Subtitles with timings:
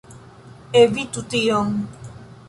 [0.79, 1.75] Evitu tion!